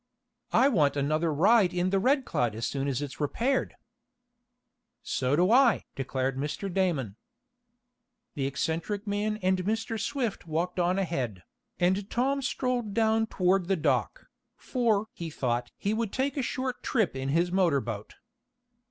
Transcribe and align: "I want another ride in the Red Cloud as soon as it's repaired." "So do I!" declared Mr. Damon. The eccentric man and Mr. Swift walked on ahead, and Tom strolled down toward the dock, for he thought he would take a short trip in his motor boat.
"I 0.51 0.67
want 0.67 0.95
another 0.97 1.31
ride 1.31 1.75
in 1.75 1.91
the 1.91 1.99
Red 1.99 2.25
Cloud 2.25 2.55
as 2.55 2.65
soon 2.65 2.87
as 2.87 3.03
it's 3.03 3.19
repaired." 3.19 3.75
"So 5.03 5.35
do 5.35 5.51
I!" 5.51 5.85
declared 5.95 6.37
Mr. 6.37 6.73
Damon. 6.73 7.17
The 8.33 8.47
eccentric 8.47 9.05
man 9.05 9.37
and 9.43 9.59
Mr. 9.63 9.99
Swift 10.01 10.47
walked 10.47 10.79
on 10.79 10.97
ahead, 10.97 11.43
and 11.79 12.09
Tom 12.09 12.41
strolled 12.41 12.95
down 12.95 13.27
toward 13.27 13.67
the 13.67 13.75
dock, 13.75 14.25
for 14.57 15.05
he 15.13 15.29
thought 15.29 15.69
he 15.77 15.93
would 15.93 16.11
take 16.11 16.35
a 16.35 16.41
short 16.41 16.81
trip 16.81 17.15
in 17.15 17.29
his 17.29 17.51
motor 17.51 17.79
boat. 17.79 18.15